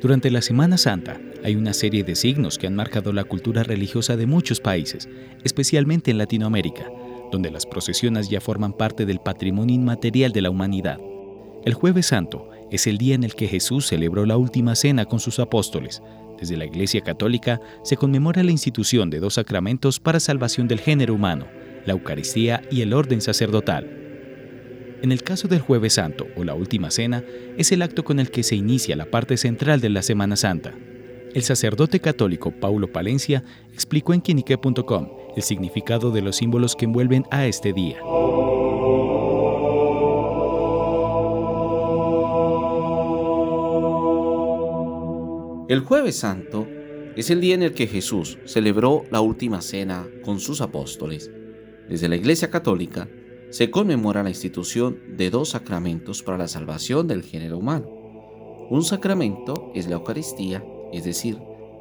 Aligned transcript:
Durante 0.00 0.30
la 0.30 0.40
Semana 0.40 0.78
Santa 0.78 1.20
hay 1.44 1.56
una 1.56 1.74
serie 1.74 2.04
de 2.04 2.14
signos 2.14 2.56
que 2.56 2.66
han 2.66 2.74
marcado 2.74 3.12
la 3.12 3.24
cultura 3.24 3.62
religiosa 3.64 4.16
de 4.16 4.26
muchos 4.26 4.58
países, 4.58 5.10
especialmente 5.44 6.10
en 6.10 6.16
Latinoamérica, 6.16 6.90
donde 7.30 7.50
las 7.50 7.66
procesiones 7.66 8.30
ya 8.30 8.40
forman 8.40 8.72
parte 8.72 9.04
del 9.04 9.20
patrimonio 9.20 9.74
inmaterial 9.74 10.32
de 10.32 10.40
la 10.40 10.48
humanidad. 10.48 10.98
El 11.66 11.74
jueves 11.74 12.06
santo 12.06 12.48
es 12.70 12.86
el 12.86 12.96
día 12.96 13.14
en 13.14 13.24
el 13.24 13.34
que 13.34 13.46
Jesús 13.46 13.88
celebró 13.88 14.24
la 14.24 14.38
última 14.38 14.74
cena 14.74 15.04
con 15.04 15.20
sus 15.20 15.38
apóstoles. 15.38 16.02
Desde 16.38 16.56
la 16.56 16.64
Iglesia 16.64 17.02
Católica 17.02 17.60
se 17.84 17.98
conmemora 17.98 18.42
la 18.42 18.52
institución 18.52 19.10
de 19.10 19.20
dos 19.20 19.34
sacramentos 19.34 20.00
para 20.00 20.18
salvación 20.18 20.66
del 20.66 20.80
género 20.80 21.14
humano, 21.14 21.46
la 21.84 21.92
Eucaristía 21.92 22.62
y 22.70 22.80
el 22.80 22.94
orden 22.94 23.20
sacerdotal. 23.20 23.99
En 25.02 25.12
el 25.12 25.22
caso 25.22 25.48
del 25.48 25.60
jueves 25.60 25.94
santo 25.94 26.26
o 26.36 26.44
la 26.44 26.54
última 26.54 26.90
cena, 26.90 27.24
es 27.56 27.72
el 27.72 27.80
acto 27.80 28.04
con 28.04 28.20
el 28.20 28.30
que 28.30 28.42
se 28.42 28.54
inicia 28.54 28.96
la 28.96 29.06
parte 29.06 29.38
central 29.38 29.80
de 29.80 29.88
la 29.88 30.02
Semana 30.02 30.36
Santa. 30.36 30.74
El 31.32 31.42
sacerdote 31.42 32.00
católico 32.00 32.50
Paulo 32.50 32.92
Palencia 32.92 33.42
explicó 33.72 34.12
en 34.12 34.20
quinique.com 34.20 35.08
el 35.36 35.42
significado 35.42 36.10
de 36.10 36.20
los 36.20 36.36
símbolos 36.36 36.76
que 36.76 36.84
envuelven 36.84 37.24
a 37.30 37.46
este 37.46 37.72
día. 37.72 37.98
El 45.68 45.80
jueves 45.80 46.16
santo 46.16 46.66
es 47.16 47.30
el 47.30 47.40
día 47.40 47.54
en 47.54 47.62
el 47.62 47.72
que 47.72 47.86
Jesús 47.86 48.38
celebró 48.44 49.04
la 49.10 49.20
última 49.22 49.62
cena 49.62 50.06
con 50.24 50.40
sus 50.40 50.60
apóstoles. 50.60 51.30
Desde 51.88 52.08
la 52.08 52.16
Iglesia 52.16 52.50
Católica 52.50 53.08
se 53.50 53.70
conmemora 53.70 54.22
la 54.22 54.30
institución 54.30 55.16
de 55.16 55.30
dos 55.30 55.50
sacramentos 55.50 56.22
para 56.22 56.38
la 56.38 56.48
salvación 56.48 57.08
del 57.08 57.22
género 57.22 57.58
humano. 57.58 57.88
Un 58.70 58.84
sacramento 58.84 59.72
es 59.74 59.88
la 59.88 59.96
Eucaristía, 59.96 60.64
es 60.92 61.04
decir, 61.04 61.38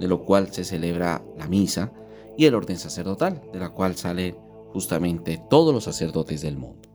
de 0.00 0.08
lo 0.08 0.24
cual 0.24 0.52
se 0.52 0.64
celebra 0.64 1.22
la 1.38 1.46
misa, 1.46 1.92
y 2.38 2.46
el 2.46 2.54
orden 2.54 2.78
sacerdotal, 2.78 3.42
de 3.52 3.58
la 3.58 3.70
cual 3.70 3.96
salen 3.96 4.34
justamente 4.72 5.42
todos 5.50 5.74
los 5.74 5.84
sacerdotes 5.84 6.40
del 6.40 6.56
mundo. 6.56 6.88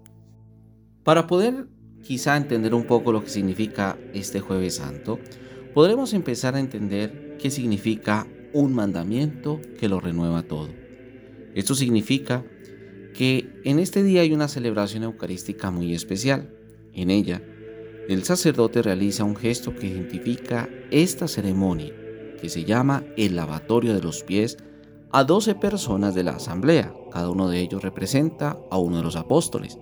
Para 1.03 1.27
poder 1.27 1.67
quizá 2.01 2.35
entender 2.35 2.73
un 2.73 2.85
poco 2.85 3.11
lo 3.11 3.23
que 3.23 3.29
significa 3.29 3.99
este 4.13 4.39
jueves 4.39 4.77
santo, 4.77 5.19
podremos 5.75 6.13
empezar 6.13 6.55
a 6.55 6.59
entender 6.59 7.37
qué 7.37 7.51
significa 7.51 8.25
un 8.53 8.73
mandamiento 8.73 9.61
que 9.77 9.89
lo 9.89 9.99
renueva 9.99 10.43
todo. 10.43 10.69
Esto 11.53 11.75
significa 11.75 12.43
que 13.17 13.61
en 13.63 13.79
este 13.79 14.03
día 14.03 14.21
hay 14.21 14.33
una 14.33 14.47
celebración 14.47 15.03
eucarística 15.03 15.71
muy 15.71 15.93
especial. 15.93 16.49
En 16.93 17.09
ella, 17.09 17.41
el 18.07 18.23
sacerdote 18.23 18.81
realiza 18.81 19.23
un 19.23 19.35
gesto 19.35 19.75
que 19.75 19.87
identifica 19.87 20.69
esta 20.91 21.27
ceremonia, 21.27 21.93
que 22.41 22.49
se 22.49 22.63
llama 22.63 23.03
el 23.17 23.35
lavatorio 23.35 23.93
de 23.93 24.01
los 24.01 24.23
pies, 24.23 24.57
a 25.11 25.23
12 25.23 25.55
personas 25.55 26.13
de 26.13 26.23
la 26.23 26.31
asamblea. 26.31 26.93
Cada 27.11 27.29
uno 27.29 27.47
de 27.49 27.59
ellos 27.59 27.81
representa 27.81 28.57
a 28.69 28.77
uno 28.77 28.97
de 28.97 29.03
los 29.03 29.15
apóstoles. 29.15 29.77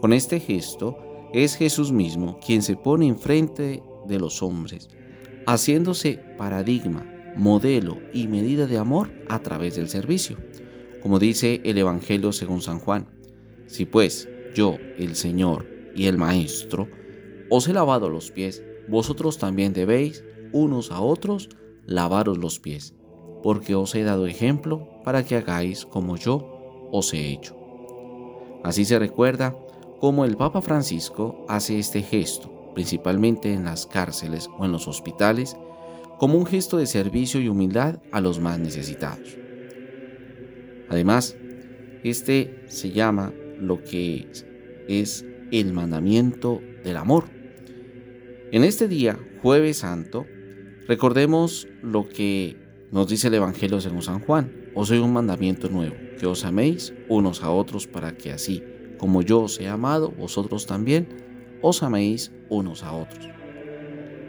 Con 0.00 0.12
este 0.12 0.40
gesto 0.40 0.96
es 1.32 1.56
Jesús 1.56 1.90
mismo 1.90 2.38
quien 2.44 2.62
se 2.62 2.76
pone 2.76 3.06
enfrente 3.06 3.82
de 4.06 4.18
los 4.18 4.42
hombres 4.42 4.88
haciéndose 5.46 6.20
paradigma, 6.36 7.04
modelo 7.36 7.98
y 8.12 8.28
medida 8.28 8.66
de 8.66 8.78
amor 8.78 9.10
a 9.28 9.40
través 9.40 9.76
del 9.76 9.88
servicio. 9.88 10.36
Como 11.02 11.18
dice 11.18 11.60
el 11.64 11.78
Evangelio 11.78 12.32
según 12.32 12.62
San 12.62 12.78
Juan, 12.78 13.08
si 13.66 13.84
pues 13.84 14.28
yo, 14.54 14.76
el 14.98 15.16
Señor 15.16 15.66
y 15.94 16.06
el 16.06 16.18
Maestro, 16.18 16.88
os 17.50 17.68
he 17.68 17.72
lavado 17.72 18.08
los 18.08 18.30
pies, 18.30 18.62
vosotros 18.88 19.38
también 19.38 19.72
debéis, 19.72 20.24
unos 20.52 20.90
a 20.90 21.00
otros, 21.00 21.48
lavaros 21.86 22.38
los 22.38 22.60
pies, 22.60 22.94
porque 23.42 23.74
os 23.74 23.94
he 23.94 24.04
dado 24.04 24.26
ejemplo 24.26 24.88
para 25.04 25.24
que 25.24 25.36
hagáis 25.36 25.86
como 25.86 26.16
yo 26.16 26.88
os 26.92 27.12
he 27.12 27.32
hecho. 27.32 27.56
Así 28.62 28.84
se 28.84 28.98
recuerda 28.98 29.56
cómo 30.00 30.24
el 30.24 30.36
Papa 30.36 30.62
Francisco 30.62 31.44
hace 31.48 31.78
este 31.78 32.02
gesto 32.02 32.52
principalmente 32.74 33.52
en 33.52 33.64
las 33.64 33.86
cárceles 33.86 34.48
o 34.58 34.64
en 34.64 34.72
los 34.72 34.88
hospitales, 34.88 35.56
como 36.18 36.38
un 36.38 36.46
gesto 36.46 36.76
de 36.76 36.86
servicio 36.86 37.40
y 37.40 37.48
humildad 37.48 38.00
a 38.12 38.20
los 38.20 38.40
más 38.40 38.58
necesitados. 38.58 39.41
Además, 40.92 41.38
este 42.04 42.64
se 42.68 42.90
llama 42.90 43.32
lo 43.58 43.82
que 43.82 44.26
es 44.88 45.24
el 45.50 45.72
mandamiento 45.72 46.60
del 46.84 46.98
amor. 46.98 47.24
En 48.50 48.62
este 48.62 48.88
día, 48.88 49.18
jueves 49.40 49.78
santo, 49.78 50.26
recordemos 50.86 51.66
lo 51.80 52.06
que 52.10 52.58
nos 52.90 53.08
dice 53.08 53.28
el 53.28 53.34
Evangelio 53.34 53.80
según 53.80 54.02
San 54.02 54.20
Juan. 54.20 54.52
Os 54.74 54.90
doy 54.90 54.98
un 54.98 55.14
mandamiento 55.14 55.70
nuevo, 55.70 55.96
que 56.20 56.26
os 56.26 56.44
améis 56.44 56.92
unos 57.08 57.42
a 57.42 57.50
otros 57.50 57.86
para 57.86 58.14
que 58.14 58.30
así, 58.30 58.62
como 58.98 59.22
yo 59.22 59.40
os 59.40 59.58
he 59.60 59.68
amado, 59.68 60.10
vosotros 60.10 60.66
también 60.66 61.08
os 61.62 61.82
améis 61.82 62.32
unos 62.50 62.82
a 62.82 62.92
otros. 62.92 63.30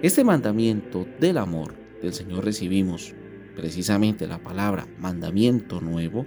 Este 0.01 0.23
mandamiento 0.23 1.05
del 1.19 1.39
amor 1.39 1.73
del 2.01 2.13
Señor 2.13 2.45
recibimos, 2.45 3.13
precisamente 3.55 4.27
la 4.27 4.41
palabra 4.41 4.87
mandamiento 4.99 5.81
nuevo, 5.81 6.25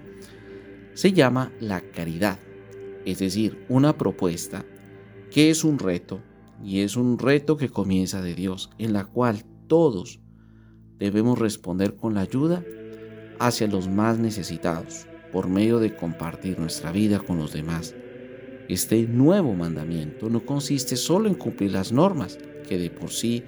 se 0.94 1.12
llama 1.12 1.53
la 1.60 1.81
caridad, 1.81 2.38
es 3.04 3.19
decir, 3.19 3.64
una 3.69 3.97
propuesta 3.97 4.64
que 5.31 5.50
es 5.50 5.65
un 5.65 5.78
reto, 5.78 6.22
y 6.65 6.81
es 6.81 6.97
un 6.97 7.19
reto 7.19 7.56
que 7.56 7.69
comienza 7.69 8.22
de 8.22 8.34
Dios, 8.34 8.70
en 8.78 8.92
la 8.92 9.04
cual 9.04 9.44
todos 9.66 10.20
debemos 10.98 11.38
responder 11.38 11.97
con 11.97 12.15
la 12.15 12.22
ayuda 12.22 12.65
hacia 13.38 13.66
los 13.66 13.88
más 13.88 14.19
necesitados, 14.19 15.06
por 15.32 15.48
medio 15.48 15.78
de 15.78 15.94
compartir 15.94 16.59
nuestra 16.59 16.92
vida 16.92 17.19
con 17.19 17.36
los 17.36 17.53
demás. 17.53 17.94
Este 18.69 19.06
nuevo 19.06 19.54
mandamiento 19.54 20.31
no 20.31 20.47
consiste 20.47 20.97
solo 20.97 21.28
en 21.28 21.34
cumplir 21.34 21.72
las 21.72 21.92
normas, 21.92 22.38
que 22.66 22.78
de 22.78 22.91
por 22.91 23.10
sí 23.10 23.44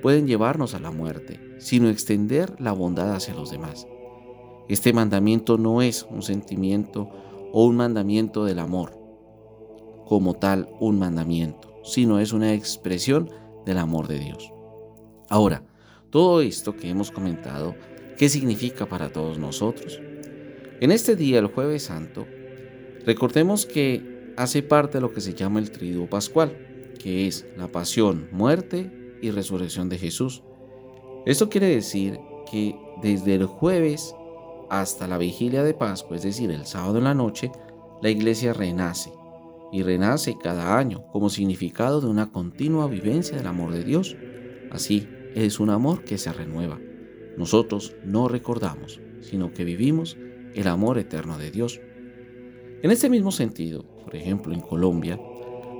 pueden 0.00 0.26
llevarnos 0.26 0.74
a 0.74 0.80
la 0.80 0.90
muerte, 0.90 1.40
sino 1.58 1.88
extender 1.88 2.60
la 2.60 2.72
bondad 2.72 3.14
hacia 3.14 3.34
los 3.34 3.50
demás. 3.50 3.86
Este 4.68 4.92
mandamiento 4.92 5.58
no 5.58 5.82
es 5.82 6.06
un 6.08 6.22
sentimiento 6.22 7.08
o 7.52 7.66
un 7.66 7.76
mandamiento 7.76 8.44
del 8.44 8.58
amor, 8.58 8.96
como 10.06 10.34
tal 10.34 10.68
un 10.80 10.98
mandamiento, 10.98 11.80
sino 11.84 12.20
es 12.20 12.32
una 12.32 12.54
expresión 12.54 13.30
del 13.66 13.78
amor 13.78 14.08
de 14.08 14.18
Dios. 14.18 14.52
Ahora, 15.28 15.64
todo 16.10 16.40
esto 16.40 16.76
que 16.76 16.88
hemos 16.88 17.10
comentado, 17.10 17.74
¿qué 18.16 18.28
significa 18.28 18.86
para 18.86 19.10
todos 19.10 19.38
nosotros? 19.38 20.00
En 20.80 20.92
este 20.92 21.16
día, 21.16 21.38
el 21.38 21.46
jueves 21.46 21.84
santo, 21.84 22.26
recordemos 23.04 23.66
que 23.66 24.32
hace 24.36 24.62
parte 24.62 24.98
de 24.98 25.02
lo 25.02 25.12
que 25.12 25.20
se 25.20 25.34
llama 25.34 25.60
el 25.60 25.70
triduo 25.70 26.08
pascual, 26.08 26.56
que 26.98 27.26
es 27.26 27.46
la 27.56 27.68
pasión, 27.68 28.28
muerte 28.32 28.99
y 29.22 29.30
resurrección 29.30 29.88
de 29.88 29.98
Jesús. 29.98 30.42
Esto 31.26 31.48
quiere 31.48 31.68
decir 31.68 32.18
que 32.50 32.76
desde 33.02 33.34
el 33.34 33.46
jueves 33.46 34.14
hasta 34.70 35.06
la 35.06 35.18
vigilia 35.18 35.62
de 35.62 35.74
Pascua, 35.74 36.16
es 36.16 36.22
decir, 36.22 36.50
el 36.50 36.66
sábado 36.66 36.98
en 36.98 37.04
la 37.04 37.14
noche, 37.14 37.50
la 38.02 38.10
iglesia 38.10 38.52
renace 38.52 39.12
y 39.72 39.82
renace 39.82 40.36
cada 40.40 40.78
año 40.78 41.04
como 41.12 41.28
significado 41.28 42.00
de 42.00 42.06
una 42.06 42.30
continua 42.30 42.86
vivencia 42.86 43.36
del 43.36 43.46
amor 43.46 43.72
de 43.72 43.84
Dios. 43.84 44.16
Así, 44.70 45.08
es 45.34 45.60
un 45.60 45.70
amor 45.70 46.04
que 46.04 46.18
se 46.18 46.32
renueva. 46.32 46.78
Nosotros 47.36 47.94
no 48.04 48.28
recordamos, 48.28 49.00
sino 49.20 49.52
que 49.52 49.64
vivimos 49.64 50.16
el 50.54 50.66
amor 50.66 50.98
eterno 50.98 51.38
de 51.38 51.50
Dios. 51.50 51.80
En 52.82 52.90
este 52.90 53.10
mismo 53.10 53.30
sentido, 53.30 53.84
por 54.04 54.16
ejemplo 54.16 54.52
en 54.52 54.60
Colombia, 54.60 55.20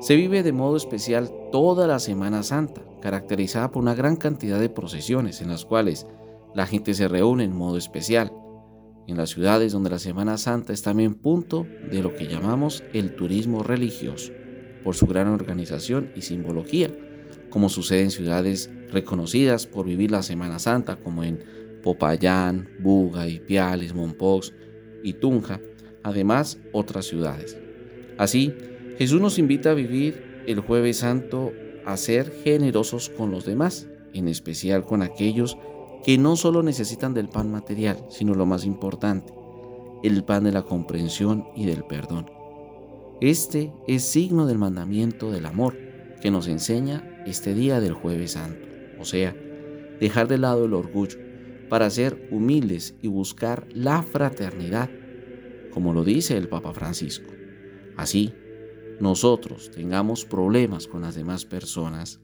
se 0.00 0.16
vive 0.16 0.42
de 0.42 0.52
modo 0.52 0.76
especial 0.76 1.30
toda 1.50 1.86
la 1.86 1.98
Semana 1.98 2.42
Santa, 2.42 2.82
caracterizada 3.00 3.70
por 3.70 3.82
una 3.82 3.94
gran 3.94 4.16
cantidad 4.16 4.60
de 4.60 4.68
procesiones 4.68 5.40
en 5.40 5.48
las 5.48 5.64
cuales 5.64 6.06
la 6.54 6.66
gente 6.66 6.94
se 6.94 7.08
reúne 7.08 7.44
en 7.44 7.54
modo 7.54 7.76
especial. 7.76 8.32
En 9.06 9.16
las 9.16 9.30
ciudades 9.30 9.72
donde 9.72 9.90
la 9.90 9.98
Semana 9.98 10.36
Santa 10.36 10.72
es 10.72 10.82
también 10.82 11.14
punto 11.14 11.66
de 11.90 12.02
lo 12.02 12.14
que 12.14 12.26
llamamos 12.26 12.84
el 12.92 13.16
turismo 13.16 13.62
religioso, 13.62 14.32
por 14.84 14.94
su 14.94 15.06
gran 15.06 15.28
organización 15.28 16.12
y 16.14 16.22
simbología, 16.22 16.90
como 17.50 17.68
sucede 17.68 18.02
en 18.02 18.10
ciudades 18.10 18.70
reconocidas 18.90 19.66
por 19.66 19.86
vivir 19.86 20.10
la 20.10 20.22
Semana 20.22 20.58
Santa, 20.58 20.96
como 20.96 21.24
en 21.24 21.42
Popayán, 21.82 22.68
Buga, 22.80 23.26
Ipiales, 23.26 23.94
Mompox 23.94 24.52
y 25.02 25.14
Tunja, 25.14 25.60
además 26.02 26.58
otras 26.72 27.06
ciudades. 27.06 27.58
Así, 28.18 28.54
Jesús 28.98 29.20
nos 29.20 29.38
invita 29.38 29.70
a 29.70 29.74
vivir 29.74 30.42
el 30.46 30.60
jueves 30.60 30.98
santo 30.98 31.52
a 31.86 31.96
ser 31.96 32.32
generosos 32.44 33.08
con 33.08 33.30
los 33.30 33.44
demás, 33.44 33.88
en 34.12 34.28
especial 34.28 34.84
con 34.84 35.02
aquellos 35.02 35.56
que 36.04 36.18
no 36.18 36.36
solo 36.36 36.62
necesitan 36.62 37.14
del 37.14 37.28
pan 37.28 37.50
material, 37.50 38.04
sino 38.08 38.34
lo 38.34 38.46
más 38.46 38.64
importante, 38.64 39.32
el 40.02 40.24
pan 40.24 40.44
de 40.44 40.52
la 40.52 40.62
comprensión 40.62 41.46
y 41.54 41.66
del 41.66 41.84
perdón. 41.84 42.30
Este 43.20 43.72
es 43.86 44.04
signo 44.04 44.46
del 44.46 44.58
mandamiento 44.58 45.30
del 45.30 45.46
amor 45.46 45.76
que 46.22 46.30
nos 46.30 46.48
enseña 46.48 47.22
este 47.26 47.54
día 47.54 47.80
del 47.80 47.92
jueves 47.92 48.32
santo, 48.32 48.66
o 48.98 49.04
sea, 49.04 49.36
dejar 50.00 50.26
de 50.28 50.38
lado 50.38 50.64
el 50.64 50.74
orgullo, 50.74 51.18
para 51.68 51.88
ser 51.88 52.28
humildes 52.32 52.94
y 53.00 53.08
buscar 53.08 53.66
la 53.72 54.02
fraternidad, 54.02 54.90
como 55.70 55.92
lo 55.92 56.02
dice 56.02 56.36
el 56.36 56.48
Papa 56.48 56.72
Francisco. 56.72 57.30
Así, 57.96 58.34
nosotros 59.00 59.70
tengamos 59.70 60.24
problemas 60.24 60.86
con 60.86 61.02
las 61.02 61.14
demás 61.14 61.44
personas, 61.44 62.20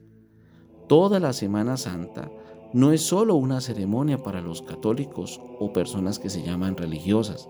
toda 0.87 1.19
la 1.19 1.33
Semana 1.33 1.75
Santa 1.75 2.31
no 2.73 2.91
es 2.91 3.01
solo 3.01 3.35
una 3.35 3.61
ceremonia 3.61 4.17
para 4.19 4.41
los 4.41 4.61
católicos 4.61 5.41
o 5.59 5.73
personas 5.73 6.19
que 6.19 6.29
se 6.29 6.43
llaman 6.43 6.77
religiosas, 6.77 7.49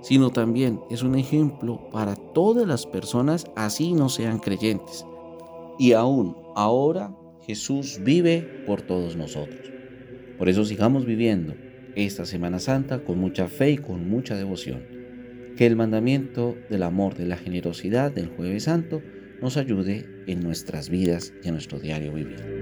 sino 0.00 0.30
también 0.30 0.80
es 0.90 1.02
un 1.02 1.16
ejemplo 1.16 1.90
para 1.90 2.14
todas 2.14 2.66
las 2.66 2.86
personas 2.86 3.46
así 3.56 3.94
no 3.94 4.08
sean 4.08 4.38
creyentes. 4.38 5.04
Y 5.78 5.92
aún 5.92 6.36
ahora 6.54 7.16
Jesús 7.40 8.00
vive 8.02 8.42
por 8.66 8.82
todos 8.82 9.16
nosotros. 9.16 9.72
Por 10.36 10.48
eso 10.48 10.64
sigamos 10.64 11.04
viviendo 11.04 11.54
esta 11.96 12.26
Semana 12.26 12.60
Santa 12.60 13.02
con 13.04 13.18
mucha 13.18 13.48
fe 13.48 13.72
y 13.72 13.78
con 13.78 14.08
mucha 14.08 14.36
devoción. 14.36 14.97
Que 15.58 15.66
el 15.66 15.74
mandamiento 15.74 16.56
del 16.70 16.84
amor, 16.84 17.16
de 17.16 17.26
la 17.26 17.36
generosidad 17.36 18.12
del 18.12 18.28
jueves 18.28 18.62
santo 18.62 19.02
nos 19.42 19.56
ayude 19.56 20.06
en 20.28 20.40
nuestras 20.40 20.88
vidas 20.88 21.32
y 21.42 21.48
en 21.48 21.54
nuestro 21.54 21.80
diario 21.80 22.12
vivir. 22.12 22.57